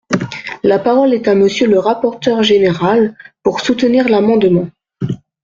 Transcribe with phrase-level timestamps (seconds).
[0.63, 4.65] La parole est à Monsieur le rapporteur général, pour soutenir l’amendement.